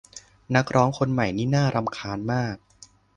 [0.55, 2.55] นักร้องคนใหม่นี่น่ารำคาญมาก